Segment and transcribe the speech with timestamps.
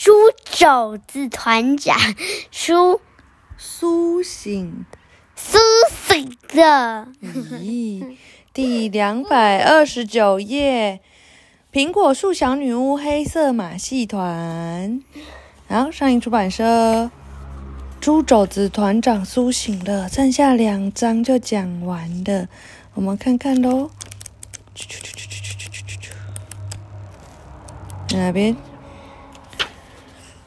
[0.00, 0.12] 猪
[0.46, 1.94] 肘子团长
[2.50, 3.02] 苏
[3.58, 4.86] 苏醒，
[5.36, 5.58] 苏
[5.90, 7.06] 醒的。
[7.60, 8.16] 咦，
[8.54, 11.00] 第两百二十九页，
[11.70, 15.02] 苹果树小女巫黑色马戏团。
[15.68, 17.10] 然后上一出版社，
[18.00, 22.48] 猪肘子团长苏醒了，剩下两章就讲完了，
[22.94, 23.90] 我们看看喽。
[28.12, 28.56] 哪边？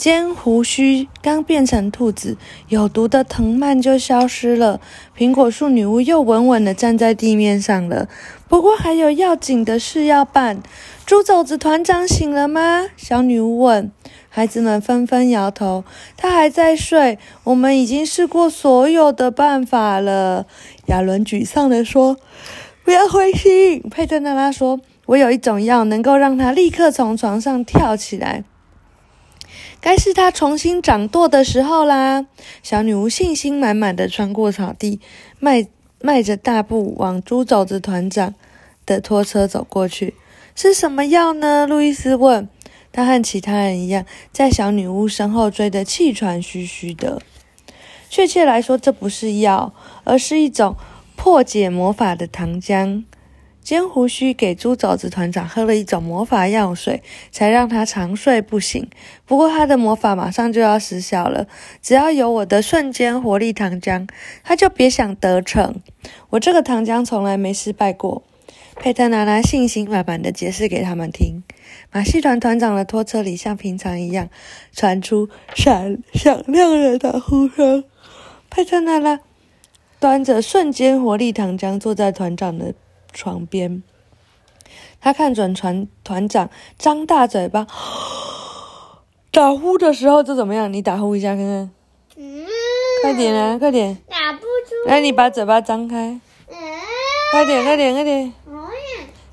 [0.04, 2.36] 尖胡须刚变成兔子，
[2.68, 4.82] 有毒的藤蔓就消失了。
[5.18, 8.10] 苹果树女巫又稳稳地站在地面上了。
[8.50, 10.61] 不过还有要紧的事要办。
[11.06, 12.88] 猪肘子团长醒了吗？
[12.97, 13.89] 小女巫问。
[14.28, 15.86] 孩子们纷纷摇头。
[16.18, 17.18] 他还在睡。
[17.46, 20.46] 我们已经试过所有的办法了。
[20.88, 22.18] 亚伦沮丧地说
[22.83, 28.44] ：“不要灰心。”佩特娜拉说：“我有一种药，能够让他立刻从床上跳起来。”
[29.83, 32.25] 该是他重新掌舵的时候啦！
[32.63, 35.02] 小女巫信心满满的穿过草地，
[35.39, 35.67] 迈
[35.99, 38.33] 迈着大步往猪肘子团长
[38.85, 40.13] 的拖车走过去。
[40.55, 41.67] 是什么药呢？
[41.67, 42.47] 路易斯问。
[42.93, 47.21] 他和其他人一样，在小女巫身后追得气喘吁吁的。
[48.09, 49.73] 确切来说，这不是药，
[50.05, 50.77] 而是一种
[51.17, 53.03] 破解魔法的糖浆。
[53.64, 58.88] 尖胡须给猪肘子团长喝了一种魔法药水，才让他长睡不醒。
[59.25, 61.47] 不过他的魔法马上就要失效了，
[61.81, 64.08] 只要有我的瞬间活力糖浆，
[64.44, 65.75] 他就别想得逞。
[66.31, 68.23] 我这个糖浆从来没失败过。
[68.75, 71.44] 佩特拿拉信心满满的解释给他们听。
[71.92, 74.30] 马戏团团长的拖车里像平常一样
[74.73, 77.83] 传出闪响亮的呼声。
[78.50, 79.20] 佩特娜拉
[80.00, 82.73] 端着瞬间活力糖浆坐在团长的。
[83.14, 83.83] 床边，
[85.00, 87.67] 他看准船团长张大嘴巴
[89.31, 90.72] 打呼的时候，就怎么样？
[90.72, 91.72] 你打呼一下看看。
[92.16, 92.45] 嗯，
[93.02, 93.97] 快点啊，快点。
[94.08, 94.45] 打不出。
[94.88, 96.20] 来，你把嘴巴张开。
[96.48, 96.55] 嗯。
[97.32, 98.33] 快点，快点，快点。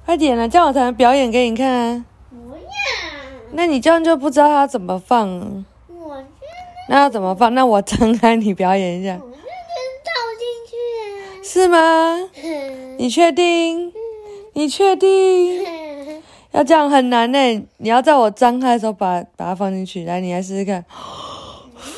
[0.07, 2.05] 快点了，这样我才能表演给你看啊。
[2.31, 2.63] 不要。
[3.53, 5.65] 那你这样就不知道他怎么放。
[5.87, 6.25] 我
[6.89, 7.55] 那要怎么放？
[7.55, 9.21] 那我张开，你表演一下。
[9.23, 9.37] 我倒
[10.39, 11.45] 进去。
[11.45, 11.79] 是吗？
[13.01, 13.91] 你确定？
[14.53, 15.65] 你确定？
[16.53, 17.39] 要这样很难呢。
[17.79, 20.05] 你要在我张开的时候把把它放进去。
[20.05, 20.85] 来，你来试试看。
[21.73, 21.89] 我不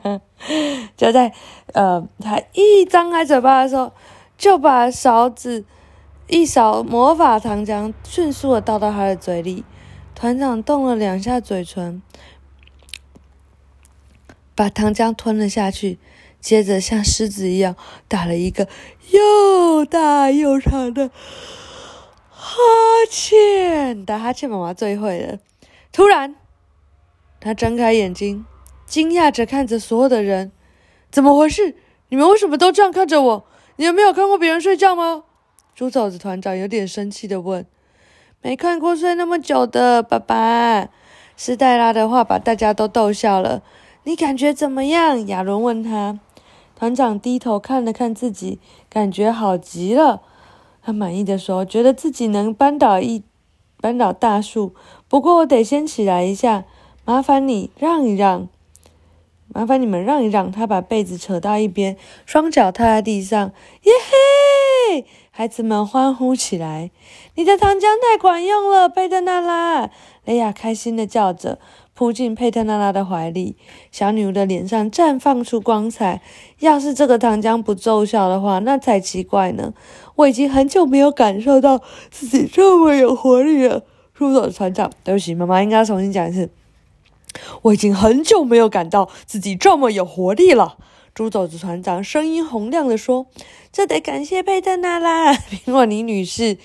[0.06, 0.20] 要。
[0.96, 1.32] 就在
[1.72, 3.90] 呃，他一张开嘴巴的时候，
[4.38, 5.64] 就把勺子
[6.28, 9.64] 一勺魔法糖浆迅速的倒到他的嘴里。
[10.14, 12.00] 团长动了两下嘴唇。
[14.56, 15.98] 把糖浆吞了下去，
[16.40, 17.76] 接着像狮子一样
[18.08, 18.66] 打了一个
[19.10, 21.10] 又大又长的
[22.30, 22.56] 哈
[23.10, 24.04] 欠。
[24.04, 25.38] 打哈欠，妈妈最会了。
[25.92, 26.34] 突然，
[27.38, 28.46] 他睁开眼睛，
[28.86, 30.50] 惊讶着看着所有的人
[31.12, 31.76] ：“怎么回事？
[32.08, 33.44] 你们为什么都这样看着我？
[33.76, 35.24] 你们没有看过别人睡觉吗？”
[35.76, 37.66] 猪肘子团长有点生气的问
[38.40, 40.88] ：“没看过睡那么久的爸爸。”
[41.36, 43.62] 斯黛拉的话把大家都逗笑了。
[44.06, 45.26] 你感觉怎么样？
[45.26, 46.20] 亚伦问他。
[46.76, 50.22] 团长低头看了看自己，感觉好极了。
[50.80, 53.24] 他满意的说：“觉得自己能扳倒一
[53.80, 54.72] 扳倒大树，
[55.08, 56.64] 不过我得先起来一下。
[57.04, 58.48] 麻烦你让一让，
[59.48, 63.50] 麻烦你们让一让。”他把被子扯到一边，双脚踏在地上。
[63.82, 63.92] 耶
[64.92, 65.04] 嘿！
[65.32, 66.92] 孩子们欢呼起来。
[67.34, 69.90] 你的糖浆太管用了，贝德娜拉！
[70.24, 71.58] 雷亚开心的叫着。
[71.96, 73.56] 扑进佩特娜拉的怀里，
[73.90, 76.20] 小女巫的脸上绽放出光彩。
[76.60, 79.72] 要是这个糖浆不奏效的话，那才奇怪呢。
[80.16, 81.80] 我已经很久没有感受到
[82.10, 83.82] 自己这么有活力了。
[84.12, 86.50] 猪手船长，对不起，妈妈应该重新讲一次。
[87.62, 90.76] 我已经很久没有感到自己这么有活力了。
[91.14, 93.26] 猪肘子船长声音洪亮地说
[93.72, 96.58] ：“这得感谢佩特娜拉，苹果尼女士，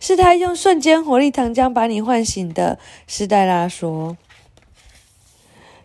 [0.00, 4.16] 是她用瞬间活力糖浆把你唤醒的。”斯黛拉说。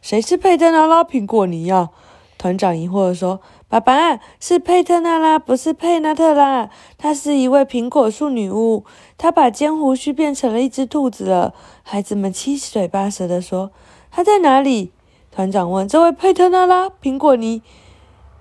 [0.03, 1.89] 谁是佩特娜拉苹果尼呀？
[2.37, 3.39] 团长疑惑地说
[3.69, 6.69] ：“爸爸是佩特娜拉，不是佩纳特拉。
[6.97, 8.83] 她是一位苹果树女巫，
[9.17, 11.53] 她把尖胡须变成了一只兔子了。”
[11.83, 13.71] 孩子们七嘴八舌地说
[14.11, 14.91] ：“她在哪里？”
[15.31, 17.61] 团长问：“这位佩特娜拉苹果尼，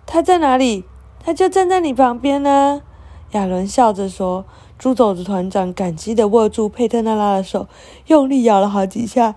[0.04, 0.84] 她在哪里？
[1.24, 2.82] 她就站在你旁边呢。”
[3.30, 4.44] 亚伦笑着说
[4.76, 7.68] ：“猪肘子团长感激地握住佩特娜拉的手，
[8.08, 9.36] 用力咬了好几下。”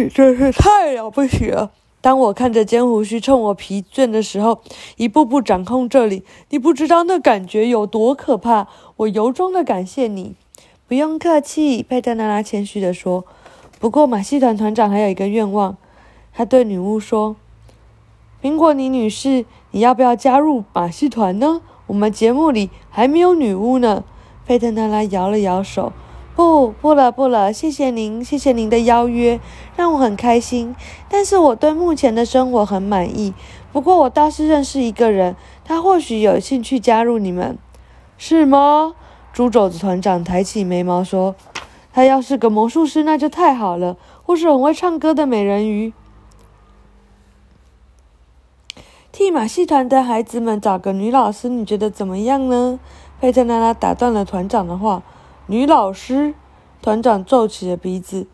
[0.00, 1.70] 你 真是太了不起了！
[2.00, 4.62] 当我看着尖胡须冲我疲倦的时候，
[4.96, 8.66] 一步步掌控这里，你不知道那感觉有多可怕。
[8.96, 10.34] 我由衷的感谢你。
[10.88, 13.24] 不用客气，佩特娜拉谦虚地说。
[13.78, 15.76] 不过马戏团团长还有一个愿望，
[16.32, 17.36] 他对女巫说
[18.42, 21.60] ：“苹果妮女士，你要不要加入马戏团呢？
[21.86, 24.04] 我们节目里还没有女巫呢。”
[24.46, 25.92] 佩特娜拉摇了摇手
[26.40, 29.38] ：“不，不了，不了，谢谢您，谢谢您的邀约，
[29.76, 30.74] 让我很开心。
[31.06, 33.34] 但是我对目前的生活很满意。
[33.72, 37.58] 不过我倒是认识一个人，他或许有兴趣加入你们，
[38.16, 38.94] 是吗？”
[39.34, 41.34] 猪肘子团长抬起眉毛说。
[41.92, 45.92] 他要是个魔术师，那就太好了；或是很会唱歌的美人鱼，
[49.12, 52.80] 替马戏团的孩子们找个女老师，你觉得怎么样呢？
[53.20, 55.02] 佩特娜拉打断了团长的话。
[55.50, 56.34] 女老师，
[56.80, 58.28] 团长皱起了鼻子。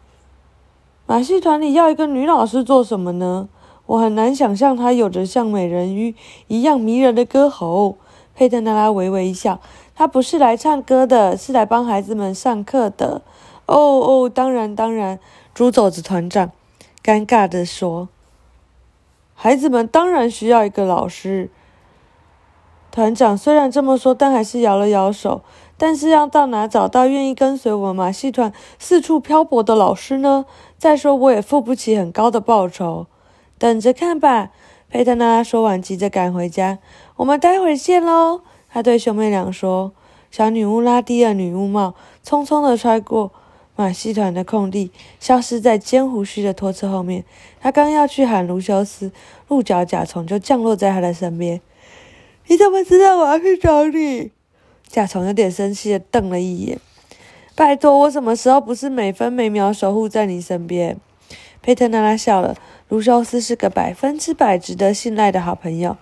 [1.06, 3.48] 马戏团里要一个女老师做什么呢？
[3.86, 6.14] 我很难想象她有着像美人鱼
[6.46, 7.96] 一样迷人的歌喉。
[8.34, 9.60] 佩特娜拉微微一笑。
[9.94, 13.22] 她不是来唱歌的，是来帮孩子们上课的。
[13.64, 15.18] 哦哦，当然当然，
[15.54, 16.50] 猪肘子团长
[17.02, 18.10] 尴尬地说
[19.32, 21.48] ：“孩子们当然需要一个老师。”
[22.92, 25.40] 团长虽然这么说，但还是摇了摇手。
[25.78, 30.46] 但是要到哪找到愿意跟随我们马戏团四处漂泊的老师呢？
[30.78, 33.06] 再说我也付不起很高的报酬。
[33.58, 34.50] 等着看吧。
[34.88, 36.78] 佩特娜说完，急着赶回家。
[37.17, 38.43] 我们待会儿见喽。
[38.69, 39.93] 他对兄妹俩说。
[40.31, 41.94] 小女巫拉低了女巫帽，
[42.25, 43.32] 匆匆地穿过。
[43.75, 44.90] 马戏团的空地，
[45.20, 47.25] 消失在尖胡须的拖车后面。
[47.61, 49.12] 他刚要去喊卢修斯，
[49.49, 51.61] 鹿角甲虫就降落在他的身边。
[52.46, 54.31] 你怎么知道我要去找你？
[54.88, 56.79] 甲虫有点生气的瞪了一眼。
[57.55, 60.99] 拜托，我什么时候不是每分每秒守护在你身边？
[61.62, 62.56] 佩特娜拉笑了。
[62.88, 65.97] 卢修斯是个百分之百值得信赖的好朋友。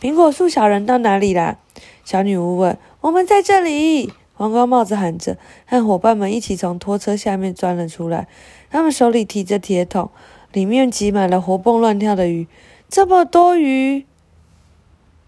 [0.00, 1.58] 苹果树小人到哪里啦？
[2.04, 2.78] 小女巫问。
[3.02, 4.12] 我们在这里。
[4.34, 5.36] 黄光帽子喊着，
[5.66, 8.26] 和伙伴们一起从拖车下面钻了出来。
[8.70, 10.10] 他们手里提着铁桶，
[10.52, 12.48] 里面挤满了活蹦乱跳的鱼。
[12.88, 14.06] 这么多鱼！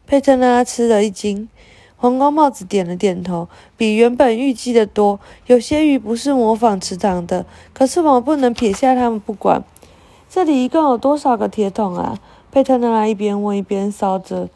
[0.06, 1.48] 佩特拉吃了一惊。
[2.04, 3.48] 红光帽子点了点头，
[3.78, 5.18] 比原本预计的多。
[5.46, 9.64] 有些鱼不是模仿池塘的，可是我们不能撇下它们不管。
[10.28, 12.18] 这里一共有多少个铁桶啊？
[12.52, 14.50] 佩特拉一边问一边烧着，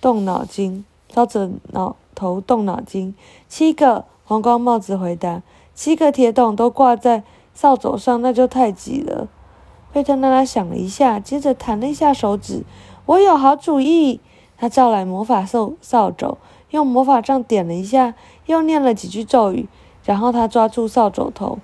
[0.00, 0.84] 动脑筋，
[1.14, 1.94] 烧着脑。
[2.16, 3.14] 头动脑筋，
[3.48, 5.40] 七个红光帽子回答
[5.76, 7.22] ：“七个铁桶都挂在
[7.54, 9.28] 扫帚上，那就太挤了。”
[9.94, 12.64] 佩特娜拉想了一下，接着弹了一下手指
[13.06, 14.18] ：“我有好主意！”
[14.60, 16.36] 他召来魔法扫扫帚，
[16.70, 18.14] 用魔法杖点了一下，
[18.46, 19.68] 又念了几句咒语，
[20.04, 21.58] 然后他抓住扫帚头，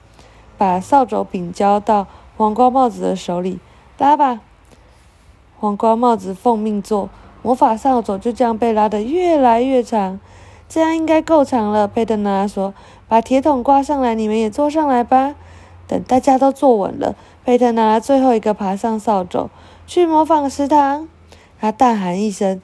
[0.57, 2.07] 把扫帚柄交到
[2.37, 3.59] 黄瓜帽子的手里
[3.99, 4.41] ：“拉吧！”
[5.59, 7.09] 黄瓜帽子奉命做，
[7.43, 10.21] 魔法扫帚就这样被拉得越来越长。
[10.69, 12.73] 这样应该够长了，佩特娜说
[13.07, 15.35] ：“把铁桶挂上来，你们也坐上来吧。”
[15.87, 17.15] 等大家都坐稳了，
[17.45, 19.51] 佩特娜拉最后一个爬上扫帚，
[19.87, 21.07] 去模仿食堂。
[21.61, 22.61] 他大喊一声，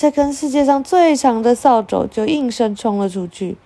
[0.00, 3.58] 这根世界上最长的扫帚就应声冲了出去。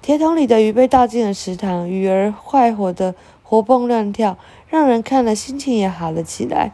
[0.00, 4.38] 铁桶里的鱼被倒进了池塘，鱼儿快活的活蹦乱跳，
[4.68, 6.70] 让人看了心情也好了起来。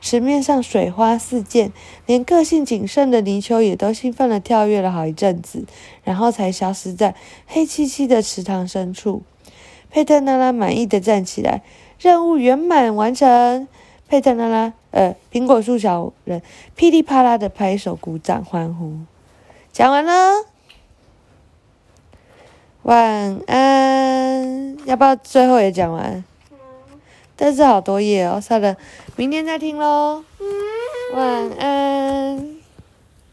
[0.00, 1.72] 池面上水花四溅，
[2.06, 5.64] 连个性谨慎的泥鳅也都兴奋地跳跃了好一阵子，
[6.04, 7.16] 然后才消失在
[7.48, 9.22] 黑漆漆的池塘深处。
[9.90, 11.62] 佩特娜拉满意的站起来，
[11.98, 13.66] 任务圆满完成。
[14.08, 16.42] 佩特娜拉，呃，苹果树小人
[16.74, 18.98] 噼里啪啦的拍手鼓掌欢呼。
[19.70, 20.44] 讲完了，
[22.82, 24.76] 晚安。
[24.86, 26.24] 要不要最后也讲完？
[27.36, 28.76] 但是好多页哦，算了，
[29.14, 30.24] 明天再听喽。
[31.14, 32.57] 晚安。